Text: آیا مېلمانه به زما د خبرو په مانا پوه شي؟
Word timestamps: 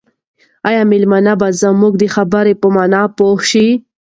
آیا 0.67 0.81
مېلمانه 0.91 1.33
به 1.39 1.47
زما 1.61 1.87
د 2.01 2.03
خبرو 2.15 2.59
په 2.61 2.67
مانا 2.75 3.03
پوه 3.17 3.39
شي؟ 3.49 3.67